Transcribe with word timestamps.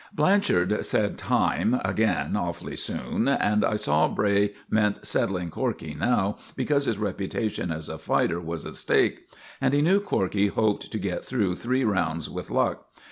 Blanchard 0.15 0.83
said 0.83 1.15
"Time!" 1.15 1.79
again 1.85 2.35
awfully 2.35 2.75
soon, 2.75 3.27
and 3.27 3.63
I 3.63 3.75
saw 3.75 4.07
Bray 4.07 4.55
meant 4.67 5.05
settling 5.05 5.51
Corkey 5.51 5.93
now, 5.93 6.37
because 6.55 6.85
his 6.85 6.97
reputation 6.97 7.71
as 7.71 7.87
a 7.87 7.99
fighter 7.99 8.39
was 8.39 8.65
at 8.65 8.73
stake, 8.73 9.27
and 9.61 9.75
he 9.75 9.83
knew 9.83 9.99
Corkey 9.99 10.47
hoped 10.47 10.91
to 10.91 10.97
get 10.97 11.23
through 11.23 11.53
three 11.55 11.83
rounds 11.83 12.31
with 12.31 12.49
luck. 12.49 12.87